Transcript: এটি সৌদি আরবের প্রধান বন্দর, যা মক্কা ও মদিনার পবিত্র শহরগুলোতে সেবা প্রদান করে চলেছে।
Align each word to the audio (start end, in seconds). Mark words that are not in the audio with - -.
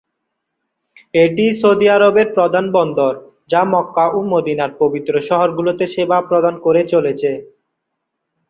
এটি 1.13 1.45
সৌদি 1.59 1.87
আরবের 1.89 2.27
প্রধান 2.35 2.65
বন্দর, 2.75 3.13
যা 3.49 3.61
মক্কা 3.71 4.05
ও 4.09 4.29
মদিনার 4.31 4.71
পবিত্র 4.81 5.13
শহরগুলোতে 5.27 5.85
সেবা 5.93 6.17
প্রদান 6.29 6.55
করে 6.65 6.81
চলেছে। 6.93 7.31